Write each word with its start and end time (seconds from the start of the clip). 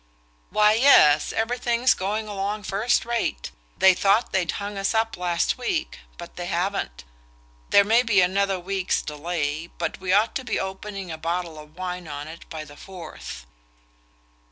"Why, 0.49 0.73
yes, 0.73 1.31
everything's 1.31 1.93
going 1.93 2.27
along 2.27 2.63
first 2.63 3.05
rate. 3.05 3.51
They 3.77 3.93
thought 3.93 4.31
they'd 4.33 4.49
hung 4.53 4.75
us 4.75 4.95
up 4.95 5.15
last 5.15 5.59
week 5.59 5.99
but 6.17 6.37
they 6.37 6.47
haven't. 6.47 7.03
There 7.69 7.83
may 7.83 8.01
be 8.01 8.19
another 8.19 8.59
week's 8.59 9.03
delay; 9.03 9.67
but 9.77 9.99
we 9.99 10.11
ought 10.11 10.33
to 10.37 10.43
be 10.43 10.59
opening 10.59 11.11
a 11.11 11.19
bottle 11.19 11.59
of 11.59 11.77
wine 11.77 12.07
on 12.07 12.27
it 12.27 12.49
by 12.49 12.65
the 12.65 12.75
Fourth." 12.77 13.45